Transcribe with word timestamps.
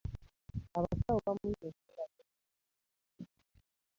Abasawo 0.77 1.19
bamuyita 1.25 1.65
okumulaga 1.67 1.67
ekizimba. 1.71 2.21